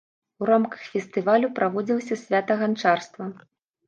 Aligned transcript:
У 0.43 0.45
рамках 0.49 0.79
фестывалю 0.93 1.49
праводзілася 1.59 2.17
свята 2.21 2.57
ганчарства. 2.63 3.29